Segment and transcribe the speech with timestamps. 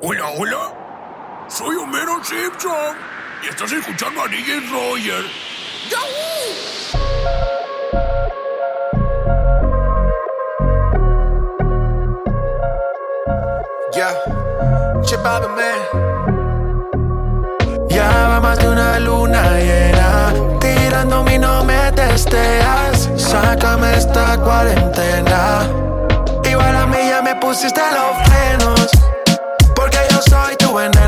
[0.00, 1.46] Hola, hola.
[1.48, 2.96] Soy Homero Simpson.
[3.42, 5.24] Y estás escuchando a DJ Roger.
[13.92, 14.14] Ya,
[15.02, 15.42] Chip man.
[17.88, 20.32] Ya va más de una luna llena.
[20.60, 23.10] Tirando mi no me testeas.
[23.16, 25.66] Sácame esta cuarentena.
[26.44, 28.97] Igual a mí ya me pusiste los frenos.
[30.70, 31.07] Porque yo soy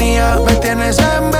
[0.00, 0.38] suponía.
[0.46, 1.39] Me tienes en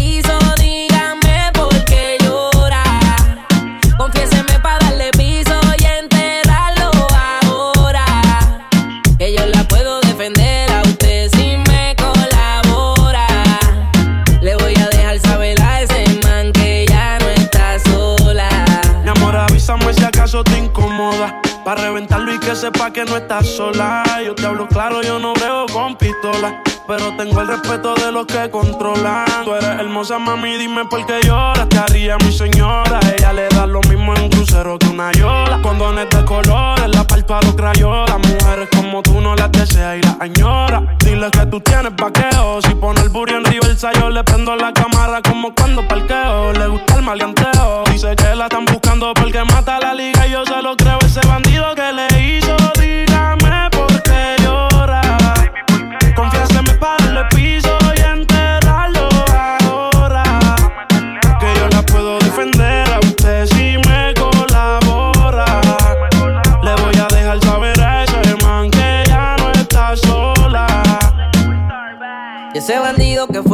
[23.05, 24.03] que no estás sola.
[24.25, 26.61] Yo te hablo claro, yo no veo con pistola.
[26.87, 29.25] Pero tengo el respeto de los que controlan.
[29.45, 31.69] Tú eres hermosa, mami, dime por qué lloras.
[31.69, 32.99] Te haría mi señora.
[33.17, 35.61] Ella le da lo mismo en un crucero que una yola.
[35.61, 38.17] Condones de colores, la parto a los crayolas.
[38.17, 40.95] Mujeres como tú no las desea y las añora.
[40.99, 42.61] Dile que tú tienes vaqueo.
[42.61, 46.51] Si pone el burro en reversa, yo le prendo la cámara como cuando parqueo.
[46.53, 47.83] Le gusta el maleanteo.
[47.91, 50.99] Dice que la están buscando porque mata la liga y yo se lo creo.
[50.99, 52.55] Ese bandido que le hizo,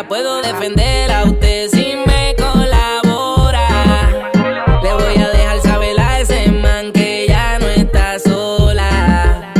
[0.00, 4.30] Ofender a usted si me colabora.
[4.82, 9.52] Le voy a dejar saber a ese man que ya no está sola.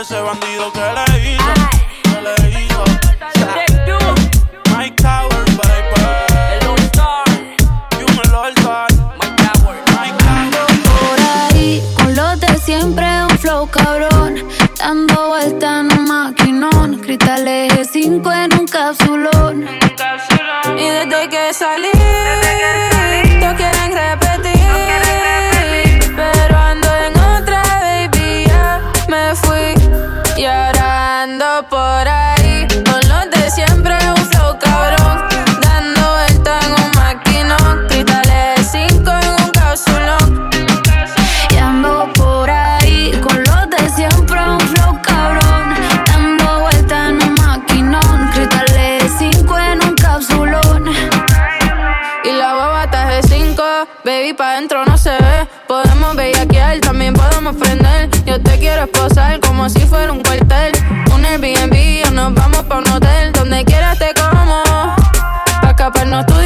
[0.00, 1.54] Ese bandido que le hizo,
[2.02, 2.84] que le hizo.
[4.76, 5.94] Mike Tower, baby.
[6.50, 7.24] El Star,
[7.96, 8.88] Dímelo, el Star.
[9.20, 9.76] Mike Tower.
[10.00, 10.76] Mike Tower.
[10.90, 11.18] por
[11.54, 14.34] ahí con los de siempre un flow cabrón
[14.78, 18.55] dando vuelta en un maquinón cristales de 5 en
[21.46, 22.45] desde
[66.24, 66.45] Pa'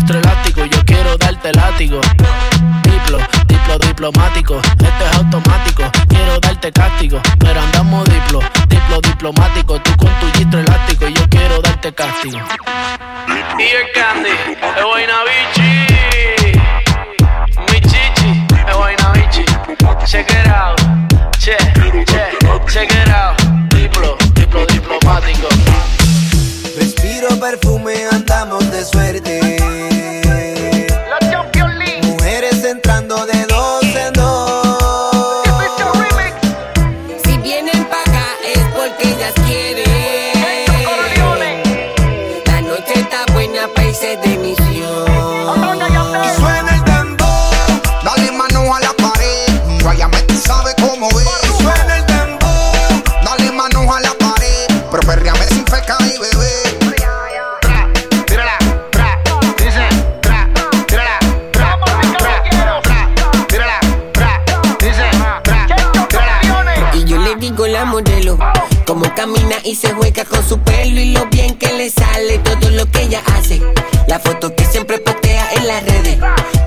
[0.01, 2.01] gistro elástico, yo quiero darte látigo.
[2.81, 5.83] Diplo, diplo diplomático, esto es automático.
[6.07, 9.79] Quiero darte cáptico, pero andamos diplo, diplo diplomático.
[9.81, 12.39] Tú con tu gistro elástico, yo quiero darte castigo.
[13.59, 15.69] Y el candy, es buena bichi.
[17.71, 19.45] Mi chichi, es buena bichi.
[20.07, 20.81] Check it out,
[21.37, 21.57] che,
[22.05, 23.39] che, check it out.
[23.69, 25.47] Diplo, diplo diplomático.
[26.75, 29.40] Respiro perfume, andamos de suerte.
[55.71, 56.61] feca y bebé.
[67.39, 68.37] digo la modelo.
[68.85, 72.69] Como camina y se juega con su pelo y lo bien que le sale todo
[72.69, 73.61] lo que ella hace.
[74.07, 76.19] La foto que siempre postea en las redes.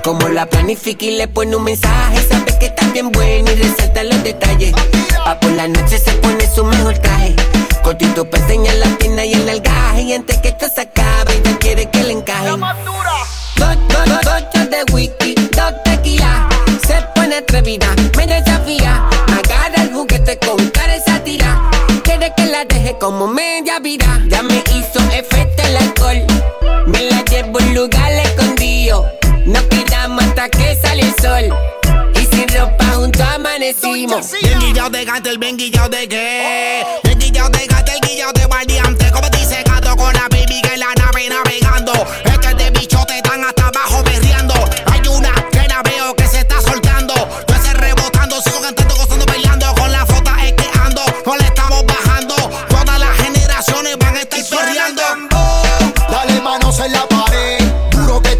[0.03, 2.17] Como la planifica y le pone un mensaje.
[2.27, 4.73] Sabe que está bien buena y resalta los detalles.
[5.23, 7.54] Pa' por la noche se pone su mejor traje
[7.85, 10.01] Cortito para enseñar la pierna y el algaje.
[10.01, 12.47] Y antes que esto se acabe, ella quiere que le encaje.
[12.47, 12.59] Dos,
[13.57, 13.77] dos,
[14.23, 16.49] dos, de whisky, dos tequila.
[16.87, 19.07] Se pone atrevida, me desafía.
[19.27, 21.61] Agarra el juguete con cara esa tira.
[22.03, 24.19] Quiere que la deje como media vida.
[24.29, 26.25] Ya me hizo efecto el alcohol.
[26.87, 29.05] Me la llevo en lugar escondido.
[29.45, 31.55] No quedamos hasta que sale el sol.
[32.15, 34.31] Y sin ropa junto amanecimos.
[34.41, 37.04] Bien guillado de gato, el bien guillado de qué.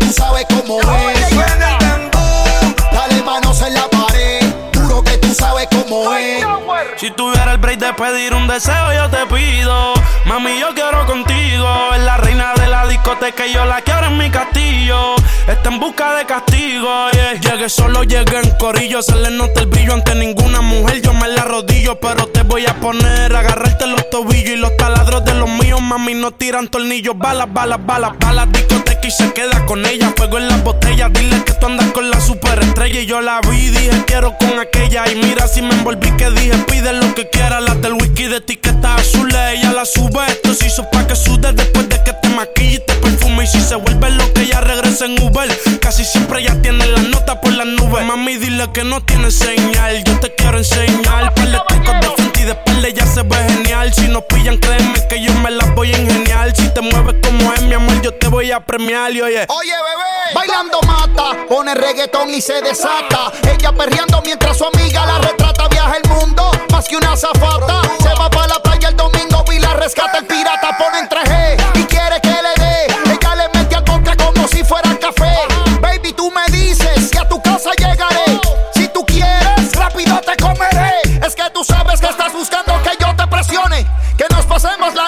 [0.06, 1.36] Tú sabes cómo es.
[2.92, 6.46] Dale manos en la pared, duro que tú sabes cómo es.
[6.98, 9.94] Si tuviera el break de pedir un deseo, yo te pido.
[10.26, 11.68] Mami, yo quiero contigo.
[11.94, 15.16] Es la reina de la discoteca y yo la quiero en mi castillo.
[15.48, 17.34] Está en busca de castigo, yeah.
[17.34, 19.02] Llegué solo, llegué en corillo.
[19.02, 21.02] Se le nota el brillo ante ninguna mujer.
[21.02, 23.36] Yo me la rodillo, pero te voy a poner.
[23.36, 25.82] Agarrarte los tobillos y los taladros de los míos.
[25.82, 27.18] Mami, no tiran tornillos.
[27.18, 28.52] Balas, balas, balas, balas.
[28.52, 30.14] Discoteca y se queda con ella.
[30.16, 31.12] Fuego en las botellas.
[31.14, 33.02] Dile que tú andas con la superestrella.
[33.02, 35.10] Y yo la vi, dije quiero con aquella.
[35.12, 37.60] Y mira si me envolví que dije pide lo que quiera.
[37.62, 39.30] Las del whisky de etiqueta azul.
[39.34, 40.26] Ella la sube.
[40.28, 43.44] Esto se hizo pa' que sude después de que te maquille y te perfume.
[43.44, 45.50] Y si se vuelve lo que ella regresa en Uber.
[45.80, 48.06] Casi siempre ya tiene la nota por las nubes.
[48.06, 50.04] Mami, dile que no tiene señal.
[50.04, 51.34] Yo te quiero enseñar.
[51.34, 53.94] Par de trucos de de espalda ya se ve genial.
[53.94, 56.56] Si nos pillan, créeme que yo me las voy a ingeniar.
[56.56, 59.12] Si te mueves como es, mi amor, yo te voy a premiar.
[59.12, 63.32] Y oye, Oye, bebé, bailando mata, pone reggaetón y se desata.
[63.52, 65.68] Ella perreando mientras su amiga la retrata.
[65.68, 67.82] Viaja el mundo más que una zafata.
[68.02, 70.78] Se va para la playa el domingo y la rescata el pirata.
[70.78, 73.12] Pone en 3G y quiere que le dé.
[73.12, 75.34] Ella le mete al contra como si fuera café.
[75.82, 77.85] Baby, tú me dices que a tu casa llegaré.
[81.56, 83.88] Tú sabes que estás buscando que yo te presione.
[84.18, 85.05] Que nos pasemos la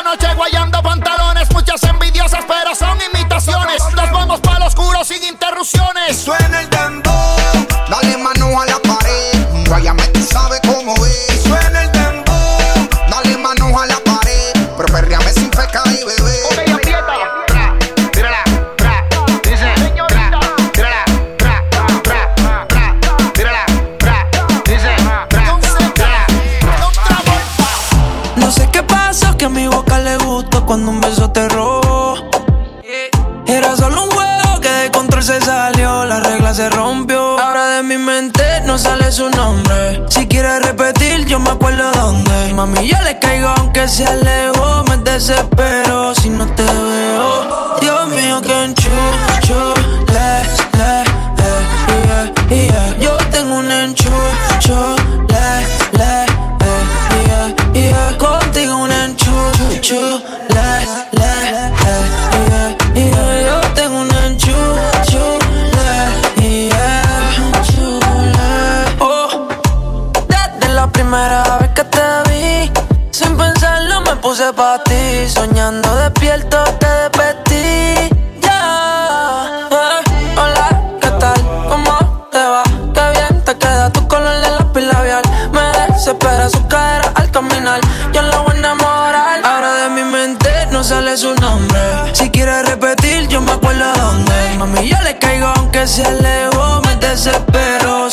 [95.77, 96.81] aunque se alejó.
[96.85, 98.09] Me desespero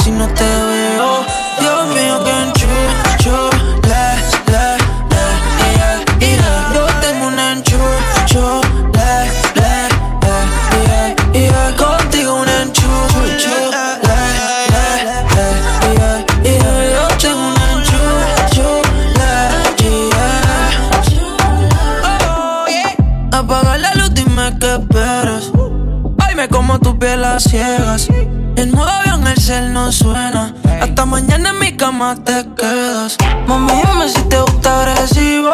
[27.44, 28.08] ciegas.
[28.56, 30.54] El nuevo avión, el cel no suena.
[30.80, 33.16] Hasta mañana en mi cama te quedas.
[33.46, 35.52] Mami, dime si te gusta agresivo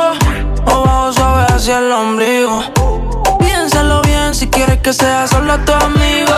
[0.67, 2.63] o bajo suave hacia el ombligo.
[3.39, 6.35] Piénsalo bien si quieres que sea solo tu amigo.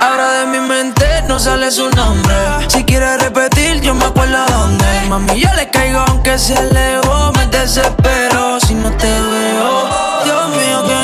[0.00, 2.36] Ahora de mi mente no sale su nombre.
[2.68, 4.86] Si quiere repetir, yo me acuerdo dónde.
[5.08, 7.36] Mami, yo le caigo aunque se lejos.
[7.36, 9.88] Me desespero si no te veo.
[10.24, 10.94] Dios mío, que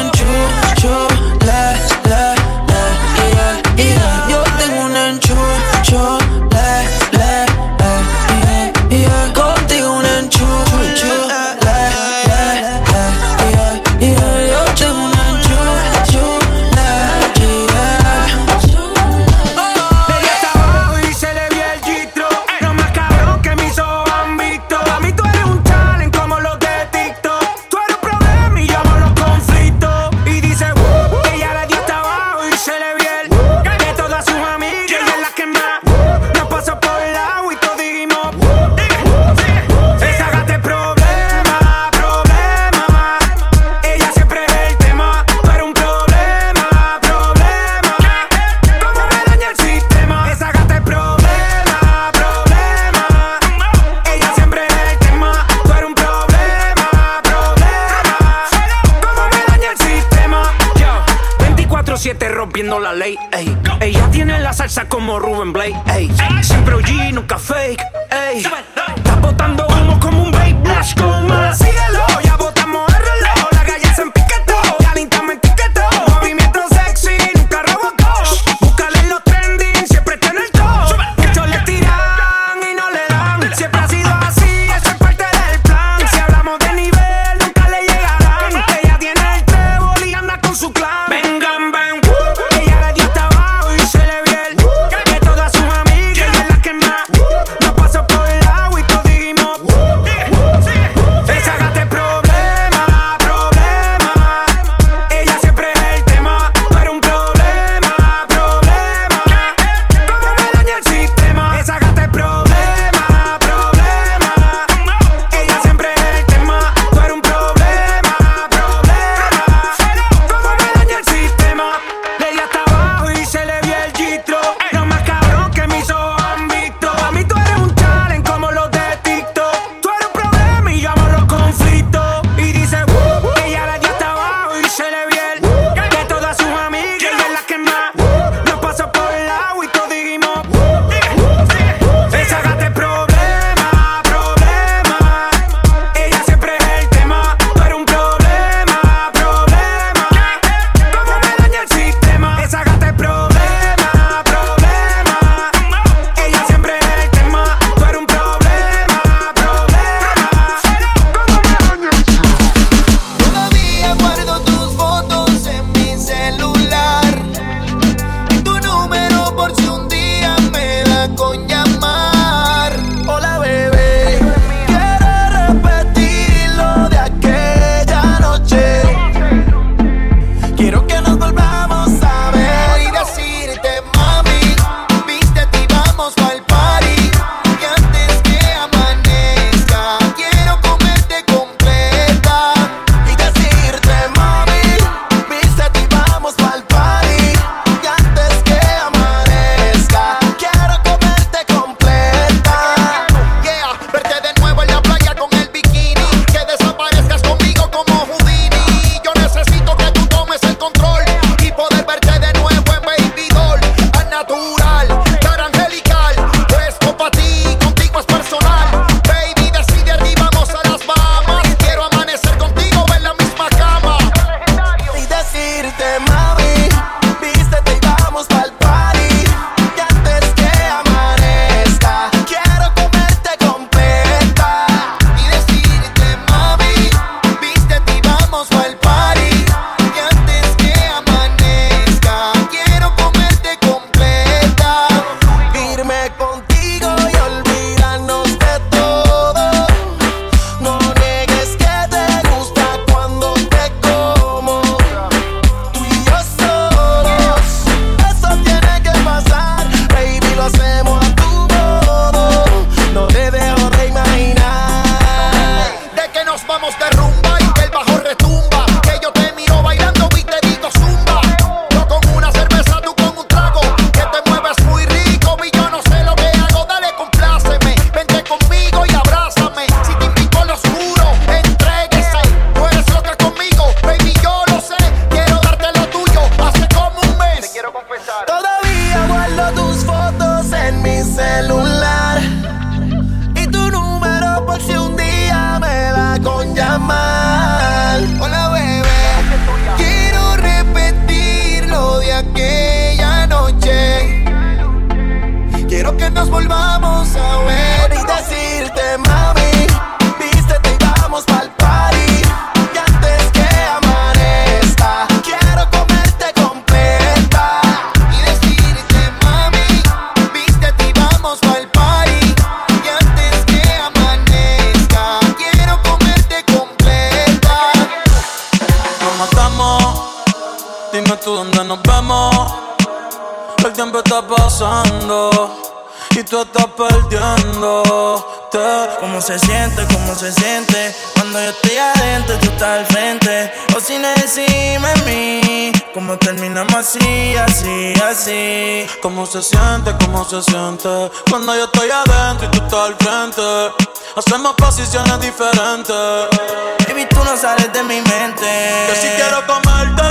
[355.88, 358.86] Baby, tú no sales de mi mente.
[358.88, 360.02] Que si quiero comerte,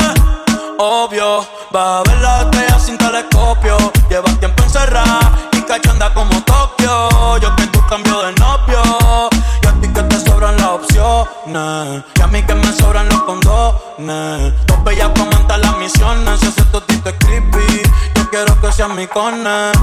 [0.78, 1.46] obvio.
[1.76, 3.76] Va a ver la estrella sin telescopio.
[4.10, 5.20] Lleva tiempo encerrada
[5.52, 7.38] y cachanda como Tokio.
[7.40, 9.30] Yo que tú cambio de novio.
[9.64, 12.04] Y a ti que te sobran las opciones.
[12.16, 14.54] Y a mí que me sobran los condones.
[14.68, 16.40] Dos bellas comentan las misiones.
[16.40, 17.82] Si ese totito es creepy,
[18.16, 19.74] yo quiero que seas mi cone.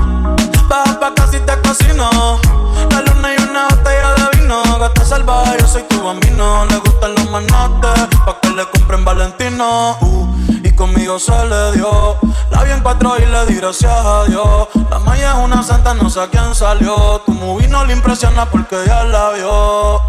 [13.72, 14.68] Gracias a Dios.
[14.90, 17.22] La maya es una santa, no sé a quién salió.
[17.24, 20.02] Tu movie no le impresiona porque ya la vio.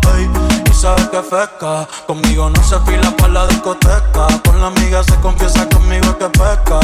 [0.69, 1.87] y sabes que feca.
[2.05, 4.27] Conmigo no se fila para la discoteca.
[4.45, 6.79] Con la amiga se confiesa conmigo que peca.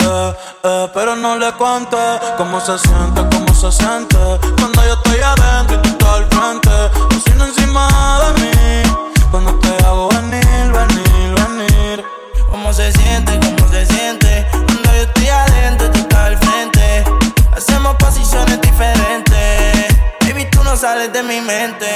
[0.00, 1.96] Eh, eh, pero no le cuente
[2.36, 4.18] cómo se siente, cómo se siente.
[4.58, 7.14] Cuando yo estoy adentro y tú estás al frente.
[7.14, 7.88] Cocina encima
[8.24, 8.82] de mí.
[9.30, 12.04] Cuando te hago venir, venir, venir.
[12.50, 13.53] ¿Cómo se siente?
[20.84, 21.86] Sales de mi mente.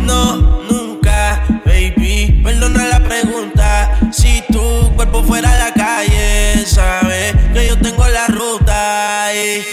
[0.00, 0.34] No,
[0.68, 2.40] nunca, baby.
[2.42, 3.96] Perdona la pregunta.
[4.10, 9.32] Si tu cuerpo fuera a la calle, sabes que yo tengo la ruta.
[9.34, 9.64] Y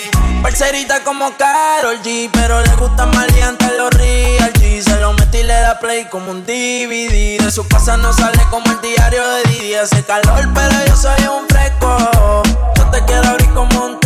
[0.43, 4.83] parcerita como Carol G, pero le gusta maleante los real G.
[4.83, 7.43] Se lo metí y le da play como un DVD.
[7.43, 9.73] De su casa no sale como el diario de Didi.
[9.73, 12.43] Hace calor, pero yo soy un fresco.
[12.75, 14.00] Yo te quiero abrir como un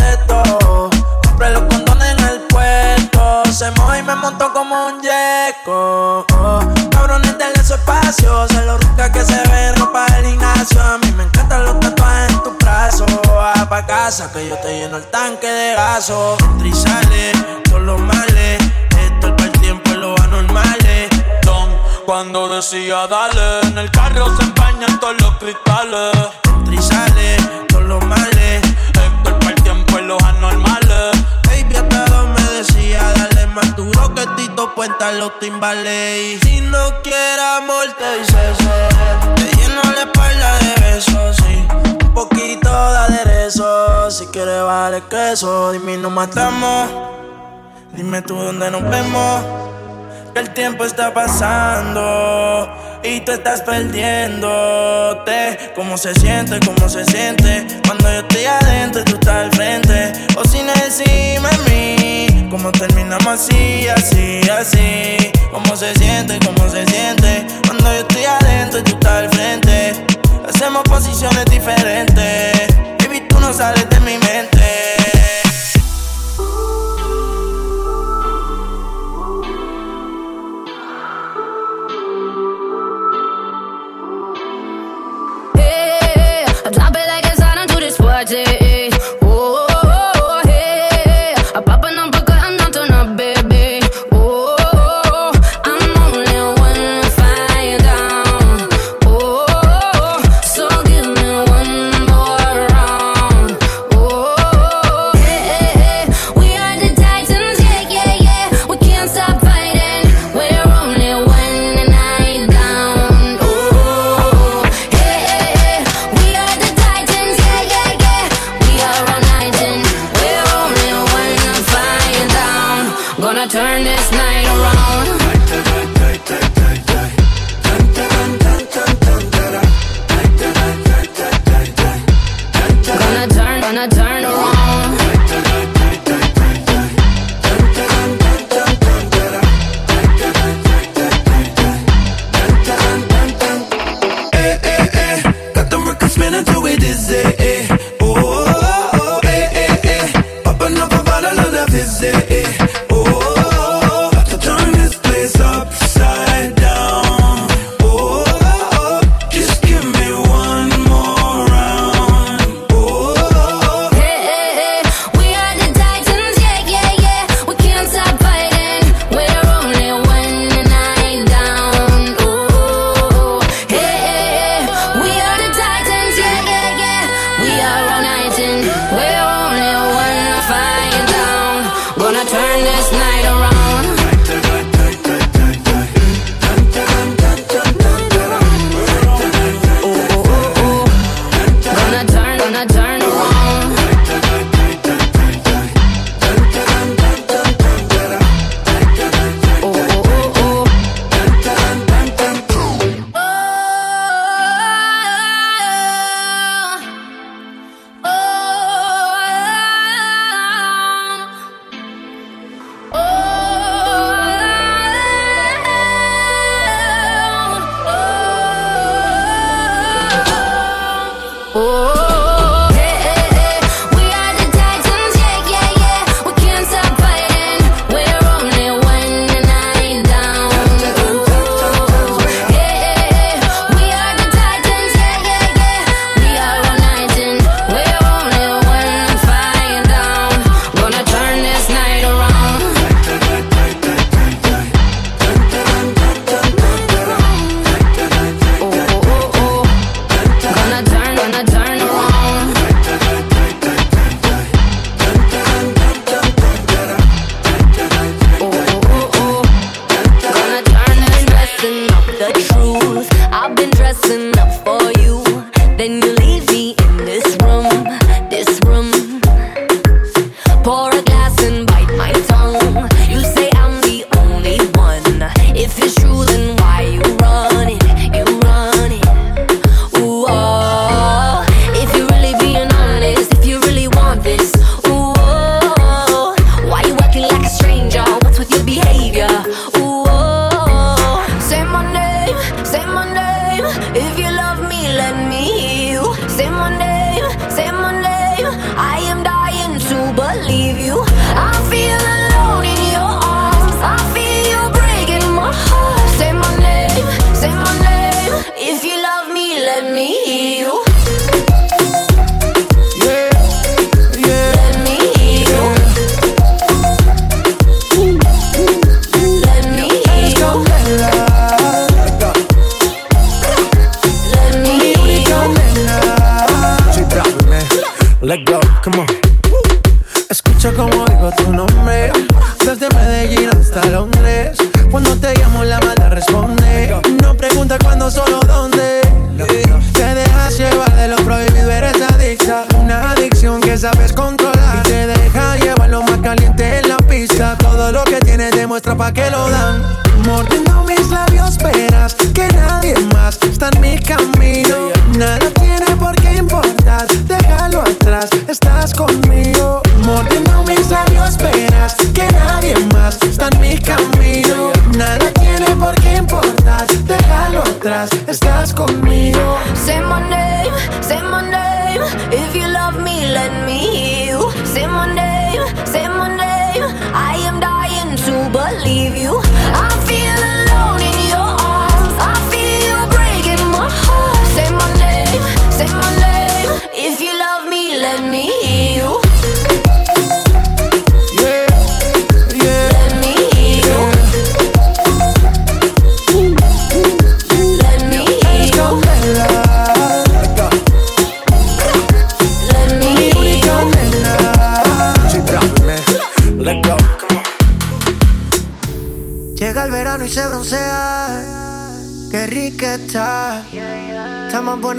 [5.64, 6.26] un yeco.
[6.90, 8.48] Cabrones denle su espacio.
[8.48, 10.82] Se lo rica que se ve ropa del gimnasio.
[10.82, 13.06] A mí me encantan los tatuajes en tu brazo.
[13.28, 16.36] Va pa' casa que yo te lleno el tanque de gaso.
[16.40, 17.32] Entra y sale,
[17.64, 18.58] todos los males.
[18.98, 21.08] Esto es para el tiempo y los anormales.
[21.42, 21.70] Don,
[22.04, 26.12] cuando decía dale, en el carro se empañan todos los cristales.
[26.44, 27.36] Entra y sale,
[27.68, 28.62] todos los males.
[28.88, 31.12] Esto es para el tiempo y los anormales.
[31.44, 34.70] Baby, hasta me decía, dale más duro que Tito
[35.18, 36.38] los timbales.
[36.42, 38.66] Si no quieres amor, te dice sí.
[39.36, 41.66] Te lleno la espalda de besos, sí.
[42.04, 44.10] Un poquito de aderezo.
[44.10, 46.90] Si quieres vale queso, dime nos matamos.
[47.94, 49.42] Dime tú dónde nos vemos.
[50.34, 52.68] Que el tiempo está pasando
[53.02, 55.72] y tú estás perdiéndote.
[55.74, 56.60] ¿Cómo se siente?
[56.60, 57.66] ¿Cómo se siente?
[57.86, 60.12] Cuando yo estoy adentro y tú estás al frente.
[60.36, 61.95] O sin encima mí.
[62.50, 65.32] ¿Cómo terminamos así, así, así?
[65.50, 66.38] ¿Cómo se siente?
[66.44, 67.46] ¿Cómo se siente?
[67.66, 70.06] Cuando yo estoy adentro y tú estás al frente.
[70.48, 72.68] Hacemos posiciones diferentes.
[73.00, 74.55] Baby, tú no sales de mi mente.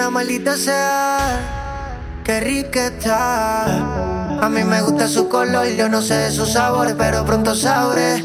[0.09, 2.23] Maldita sea.
[2.23, 3.65] Qué rica está.
[4.41, 8.23] A mí me gusta su color, yo no sé de sus sabores, pero pronto sabré.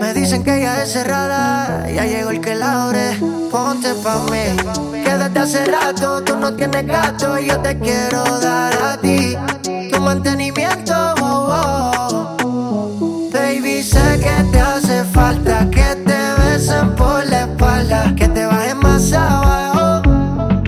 [0.00, 3.18] Me dicen que ella es cerrada, ya llegó el que la ore.
[3.50, 8.22] Ponte pa' mí, que desde hace rato tú no tienes gato y yo te quiero
[8.40, 9.36] dar a ti.
[9.90, 11.85] Tu mantenimiento, oh, oh.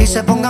[0.08, 0.47] Se pongan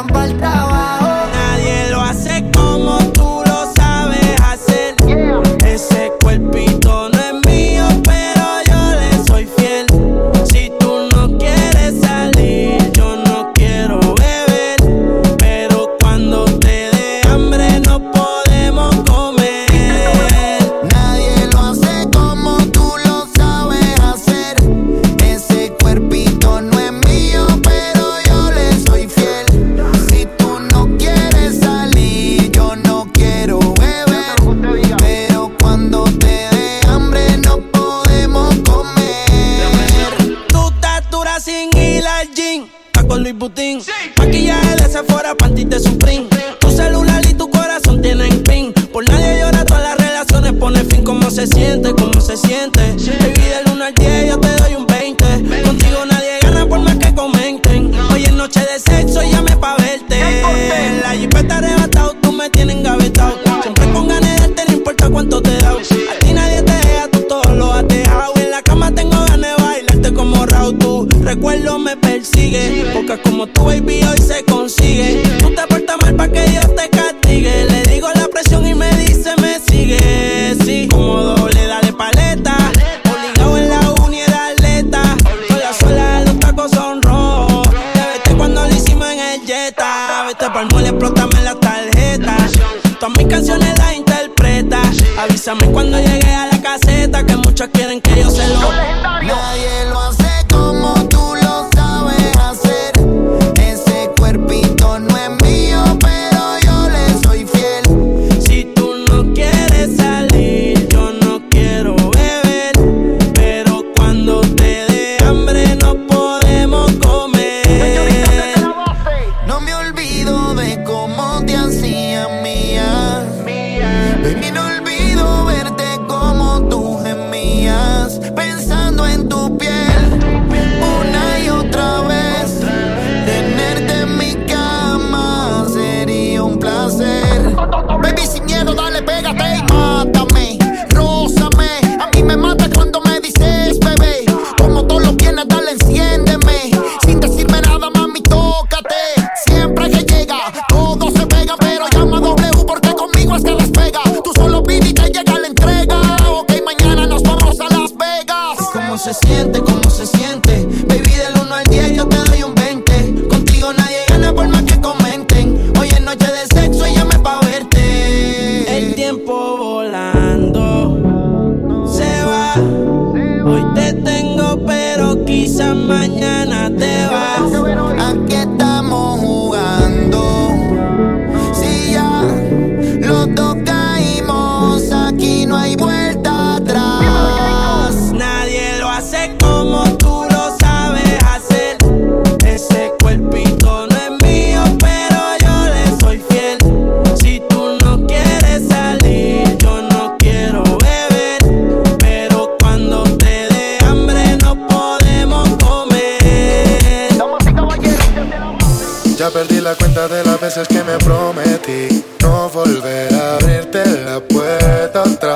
[45.58, 46.28] Panty de Supreme.
[46.60, 48.72] Tu celular y tu corazón tienen pin.
[48.92, 51.02] Por nadie llora, todas las relaciones pone fin.
[51.02, 51.92] ¿Cómo se siente?
[51.94, 52.87] ¿Cómo se siente?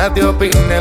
[0.00, 0.79] nadie opine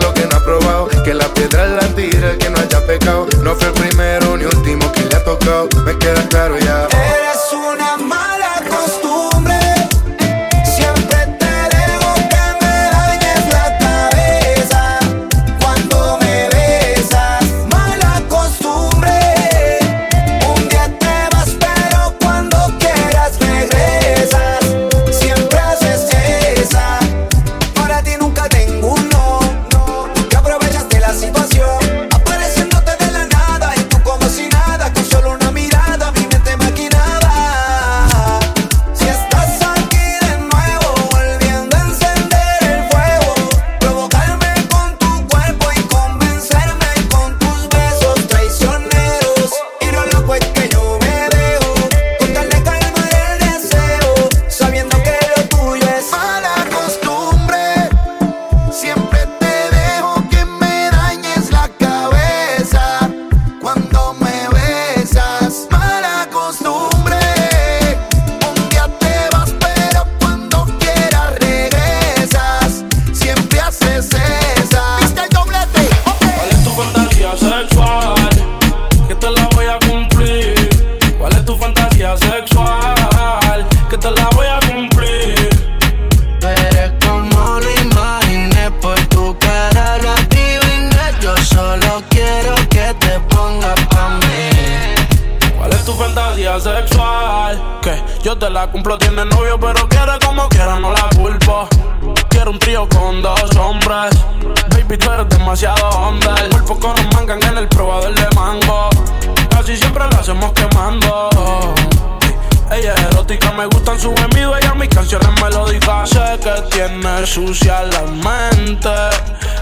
[113.30, 116.10] Erótica, me gustan sus gemidos, ella mis canciones melódicas.
[116.10, 118.90] Sé que tiene sucia la mente.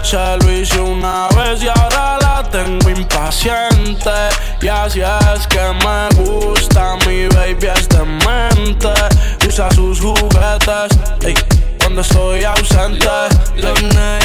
[0.02, 4.10] Se lo hice una vez y ahora la tengo impaciente.
[4.62, 8.88] Y así es que me gusta, mi baby es demente.
[9.46, 10.96] Usa sus juguetes.
[11.78, 13.06] cuando estoy ausente.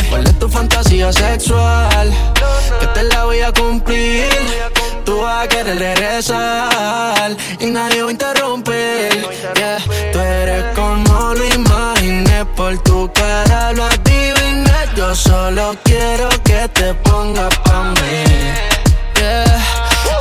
[0.09, 2.13] ¿Cuál es tu fantasía sexual?
[2.79, 4.29] Que te la voy a cumplir.
[5.05, 9.29] Tú vas a querer regresar y nadie va a interrumpir.
[9.55, 9.77] Yeah.
[10.11, 14.71] Tú eres como lo imaginé por tu cara, lo adiviné.
[14.95, 18.23] Yo solo quiero que te pongas pa' mí.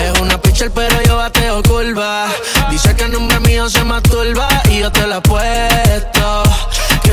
[0.01, 2.26] Es una pitcher, pero yo bateo curva.
[2.70, 6.43] Dice que el nombre mío se masturba y yo te la puesto.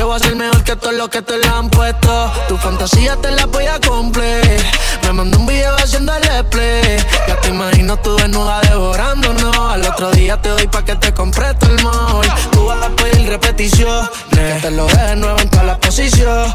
[0.00, 2.32] Que voy a ser mejor que todo lo que te lo han puesto.
[2.48, 4.64] Tu fantasía te la voy a cumplir.
[5.02, 6.96] Me mandó un video haciendo el play.
[7.28, 9.54] Ya te imagino tú desnuda devorándonos.
[9.58, 12.26] Al otro día te doy pa' que te compre el mall.
[12.50, 14.08] Tú vas a pedir repetición.
[14.30, 16.54] Que te lo de nuevo en todas las posiciones.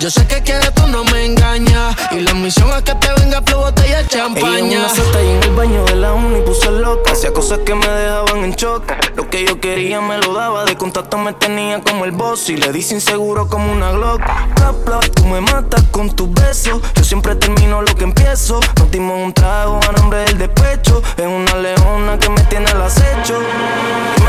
[0.00, 1.94] Yo sé que quieres, tú no me engañas.
[2.10, 4.58] Y la misión es que te venga flow, botella de champaña.
[4.58, 4.88] Ella
[5.20, 7.12] en en el baño de la uni puso loca.
[7.12, 8.82] Hacía cosas que me dejaban en shock.
[9.14, 10.64] Lo que yo quería me lo daba.
[10.64, 12.50] De contacto me tenía como el boss.
[12.50, 14.22] Y le dice inseguro como una Glock.
[15.14, 16.80] tú me matas con tus besos.
[16.96, 18.58] Yo siempre termino lo que empiezo.
[18.80, 21.00] Nos dimos un trago a nombre del despecho.
[21.16, 23.38] Es una leona que me tiene al acecho.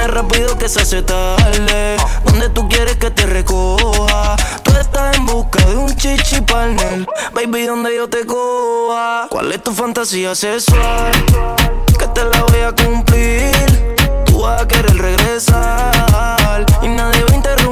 [0.07, 1.97] Rápido que se hace tarde.
[2.25, 4.35] ¿Dónde tú quieres que te recoja?
[4.63, 7.05] Tú estás en busca de un chichi partner.
[7.33, 9.27] Baby, ¿dónde yo te coja?
[9.29, 11.11] ¿Cuál es tu fantasía sexual?
[11.97, 13.95] Que te la voy a cumplir.
[14.25, 17.64] Tú vas a querer regresar y nadie va a interrumpir.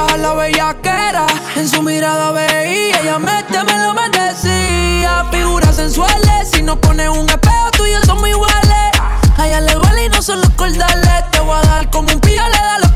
[0.00, 1.26] Buenos días a la bellaquera.
[1.56, 5.24] En su mirada veía, ella me lo me decía.
[5.30, 8.90] Figuras sensuales, si no pones un espejo, tú y yo somos iguales.
[9.36, 11.30] A ella le duele y no son los cordales.
[11.30, 12.89] Te voy a dar como un pillo le da los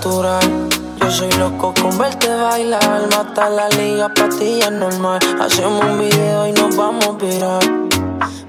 [0.00, 3.08] Yo soy loco con verte bailar.
[3.10, 5.18] Mata la liga, patilla normal.
[5.40, 7.62] Hacemos un video y nos vamos a virar.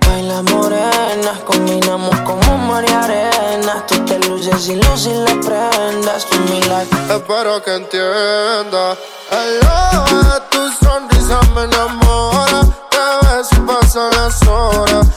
[0.05, 3.83] Baila morena, combinamos como mar y arena.
[3.87, 6.25] Tú te luces y luces las prendas.
[6.25, 6.37] Tu
[6.69, 6.95] like.
[7.15, 8.95] Espero que entienda.
[9.31, 12.61] Hello, tu sonrisa me enamora.
[12.91, 15.07] Te ves y pasan las horas.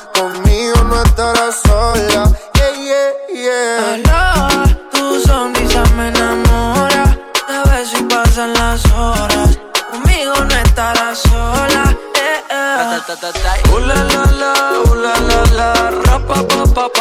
[13.05, 15.69] Uh la la la, uh la la la,
[16.07, 16.92] rapa pa pa pa pa.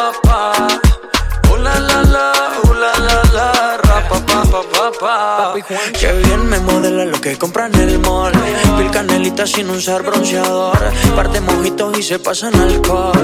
[5.99, 8.31] Que bien me modela lo que compran en el mall.
[8.77, 10.77] Pil canelita sin usar bronceador.
[11.15, 13.17] Parte mojitos y se pasan alcohol.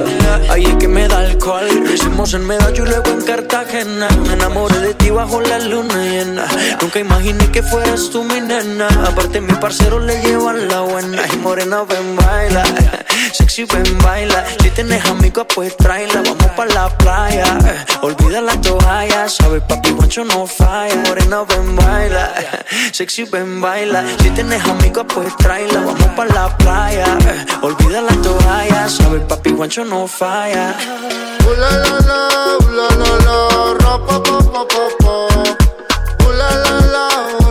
[0.49, 1.67] Ahí es que me da alcohol.
[1.83, 4.07] Lo hicimos en Medallo y luego en Cartagena.
[4.25, 6.47] Me enamoré de ti bajo la luna llena.
[6.81, 8.87] Nunca imaginé que fueras tú mi nena.
[9.05, 11.21] Aparte, mi parcero le llevan la buena.
[11.31, 12.63] Y morena, ven, baila.
[13.33, 14.43] Sexy, ven, baila.
[14.63, 16.23] Si tienes amigos, pues tráela.
[16.23, 17.45] Vamos pa' la playa.
[18.01, 19.29] Olvida la toalla.
[19.29, 20.95] Sabes, papi, guancho no falla.
[21.07, 22.33] Morena, ven, baila.
[22.91, 24.03] Sexy, ven, baila.
[24.19, 25.81] Si tienes amigos, pues tráela.
[25.81, 27.05] Vamos pa' la playa.
[27.61, 28.89] Olvida la toalla.
[28.89, 30.75] Sabes, papi, guancho no falla.
[31.47, 32.19] Uh la la la,
[32.59, 33.37] uh la la la,
[33.79, 35.15] rapa pa pa pa pa.
[36.39, 37.07] La la la,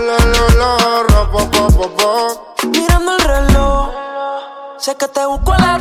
[0.08, 0.70] la la la,
[1.08, 2.12] rapa pa pa pa.
[2.68, 3.90] Mirando el reloj,
[4.78, 5.75] sé que te busco a las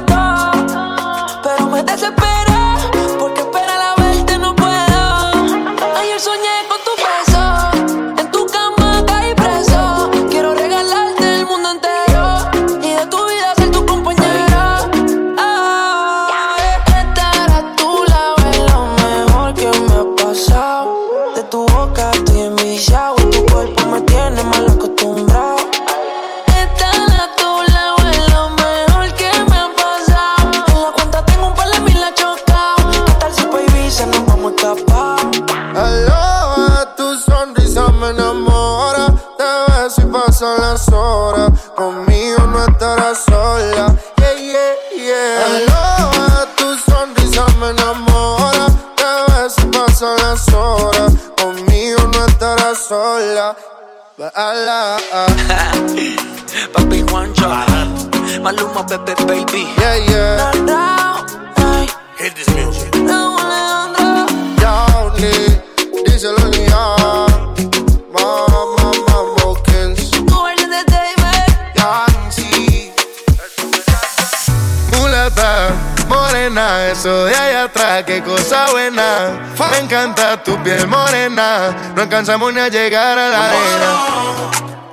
[76.97, 79.29] eso de allá atrás, qué cosa buena.
[79.71, 83.91] Me encanta tu piel morena, no alcanzamos ni a llegar a la arena.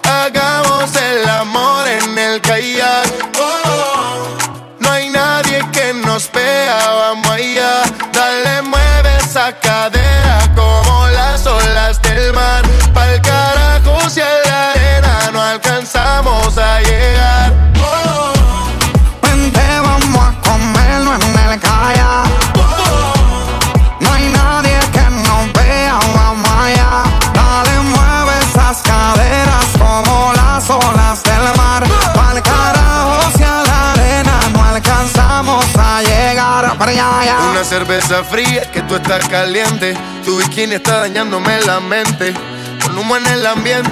[0.02, 3.06] Hagamos el amor en el kayak.
[4.80, 7.82] No hay nadie que nos vea, vamos allá.
[8.12, 10.01] Dale, mueve esa cadera
[37.72, 39.96] cerveza fría que tú estás caliente.
[40.26, 42.34] Tu bikini está dañándome la mente.
[42.82, 43.90] Con humo en el ambiente.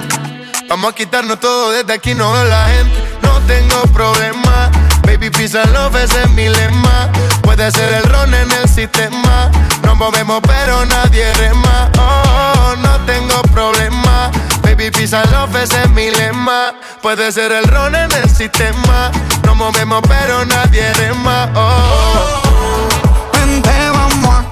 [0.69, 2.95] Vamos a quitarnos todo desde aquí, no veo la gente.
[3.23, 4.69] No tengo problema.
[5.01, 7.09] Baby, pisa love, ese es mi lema.
[7.41, 9.49] Puede ser el ron en el sistema.
[9.83, 11.89] Nos movemos, pero nadie rema.
[11.97, 14.29] Oh, no tengo problema.
[14.61, 16.75] Baby, pisa love, ese es mi lema.
[17.01, 19.09] Puede ser el ron en el sistema.
[19.43, 21.49] Nos movemos, pero nadie rema.
[21.55, 22.41] Oh.
[22.41, 22.50] Vente,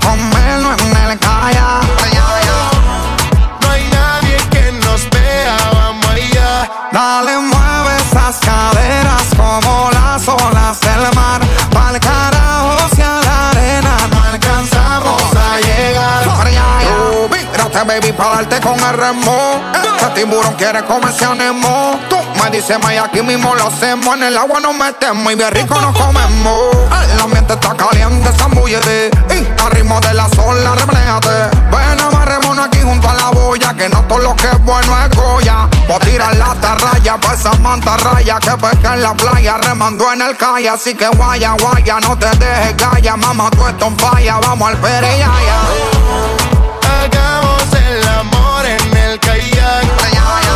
[0.10, 1.82] a comerlo en el calla.
[3.62, 6.70] No hay nadie que nos vea, vamos allá.
[6.92, 11.42] Dale, mueve esas caderas como las olas del mar.
[11.72, 16.24] Pa'l carajo si a la arena no alcanzamos a llegar.
[16.26, 16.66] Para allá.
[17.32, 19.62] Mírate, baby, pa' darte con el remo.
[19.74, 22.00] Este tiburón quiere comerse anemo.
[22.10, 24.16] Tú me dices, may, aquí mismo lo hacemos.
[24.16, 26.60] En el agua nos metemos y bien rico nos comemos.
[27.14, 29.12] El ambiente está caliente, zambullete.
[29.90, 31.58] Ritmo de la sola, repléate.
[31.72, 33.74] Ven, amarrémonos aquí junto a la boya.
[33.74, 35.64] Que no todo lo que es bueno es Goya.
[35.64, 39.58] A tirar la tarraya pa' esa mantarraya que pesca en la playa.
[39.58, 42.00] Remando en el calle, así que guaya, guaya.
[42.02, 44.38] No te dejes gaya, mamá, tú estás en falla.
[44.38, 45.60] Vamos al pereyaya.
[46.84, 50.49] Hagamos el amor en el kayak.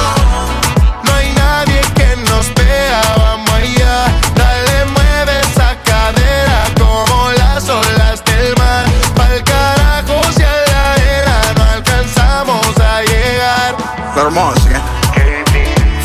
[14.30, 14.82] Llegar.
[15.16, 15.50] Hermoso,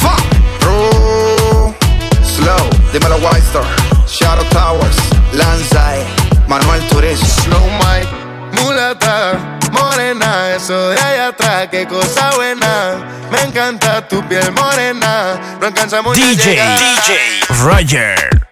[0.00, 0.20] Fuck.
[0.62, 1.74] Ru.
[2.22, 3.64] Slow, dímelo White Star.
[4.06, 4.96] Shadow Towers,
[5.32, 6.04] Lanzai,
[6.46, 7.24] Manuel Turizo.
[7.26, 8.08] Slow Mike,
[8.52, 9.38] mulata,
[9.72, 12.96] morena, eso de allá atrás, qué cosa buena.
[13.30, 16.54] Me encanta tu piel morena, no alcanzamos DJ.
[16.54, 18.47] DJ Roger.